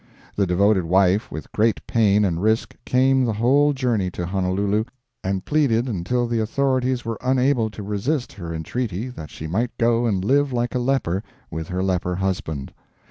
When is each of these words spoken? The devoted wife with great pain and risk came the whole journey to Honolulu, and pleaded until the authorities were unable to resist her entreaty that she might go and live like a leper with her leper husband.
The 0.35 0.47
devoted 0.47 0.83
wife 0.85 1.31
with 1.31 1.51
great 1.51 1.85
pain 1.85 2.25
and 2.25 2.41
risk 2.41 2.75
came 2.85 3.23
the 3.23 3.33
whole 3.33 3.71
journey 3.71 4.09
to 4.09 4.25
Honolulu, 4.25 4.85
and 5.23 5.45
pleaded 5.45 5.87
until 5.87 6.25
the 6.25 6.39
authorities 6.39 7.05
were 7.05 7.19
unable 7.21 7.69
to 7.69 7.83
resist 7.83 8.33
her 8.33 8.51
entreaty 8.51 9.09
that 9.09 9.29
she 9.29 9.45
might 9.45 9.77
go 9.77 10.07
and 10.07 10.25
live 10.25 10.51
like 10.51 10.73
a 10.73 10.79
leper 10.79 11.21
with 11.51 11.67
her 11.67 11.83
leper 11.83 12.15
husband. 12.15 12.73